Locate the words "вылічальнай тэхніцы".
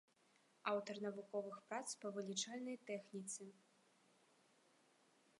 2.15-3.49